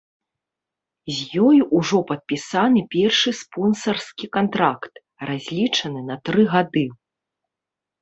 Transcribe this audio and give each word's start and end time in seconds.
З 1.17 1.43
ёй 1.47 1.57
ужо 1.79 1.99
падпісаны 2.13 2.81
першы 2.97 3.31
спонсарскі 3.43 4.33
кантракт, 4.41 4.93
разлічаны 5.31 5.99
на 6.13 6.23
тры 6.27 6.43
гады. 6.59 6.89